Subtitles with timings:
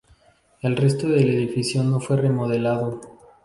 [0.63, 3.01] El resto del edificio no fue remodelado.